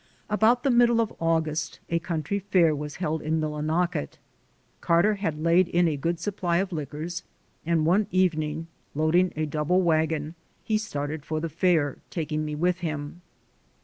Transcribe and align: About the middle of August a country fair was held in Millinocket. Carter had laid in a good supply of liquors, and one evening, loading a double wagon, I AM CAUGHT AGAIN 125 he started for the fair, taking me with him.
About 0.31 0.63
the 0.63 0.71
middle 0.71 0.99
of 0.99 1.13
August 1.19 1.79
a 1.87 1.99
country 1.99 2.39
fair 2.39 2.75
was 2.75 2.95
held 2.95 3.21
in 3.21 3.39
Millinocket. 3.39 4.17
Carter 4.81 5.13
had 5.13 5.37
laid 5.43 5.67
in 5.67 5.87
a 5.87 5.95
good 5.95 6.19
supply 6.19 6.57
of 6.57 6.73
liquors, 6.73 7.21
and 7.67 7.85
one 7.85 8.07
evening, 8.09 8.65
loading 8.95 9.31
a 9.35 9.45
double 9.45 9.83
wagon, 9.83 10.23
I 10.23 10.25
AM 10.25 10.31
CAUGHT 10.31 10.33
AGAIN 10.33 10.73
125 10.73 10.73
he 10.73 10.77
started 11.19 11.23
for 11.27 11.39
the 11.39 11.55
fair, 11.55 11.97
taking 12.09 12.43
me 12.43 12.55
with 12.55 12.79
him. 12.79 13.21